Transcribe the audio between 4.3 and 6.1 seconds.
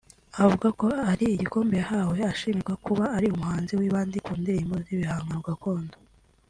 ndirimbo z’ibihangano Gakondo